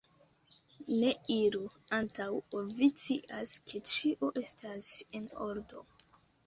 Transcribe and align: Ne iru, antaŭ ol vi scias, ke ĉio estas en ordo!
Ne 1.01 1.11
iru, 1.35 1.61
antaŭ 1.99 2.27
ol 2.39 2.73
vi 2.79 2.89
scias, 3.03 3.55
ke 3.69 3.85
ĉio 3.93 4.35
estas 4.47 4.93
en 5.21 5.35
ordo! 5.53 5.91